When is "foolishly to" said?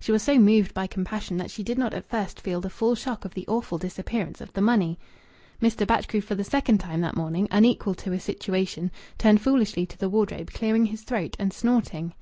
9.42-9.96